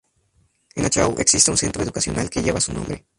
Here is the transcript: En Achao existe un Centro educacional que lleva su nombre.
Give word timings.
En 0.73 0.83
Achao 0.83 1.15
existe 1.19 1.51
un 1.51 1.57
Centro 1.59 1.83
educacional 1.83 2.27
que 2.31 2.41
lleva 2.41 2.59
su 2.59 2.73
nombre. 2.73 3.05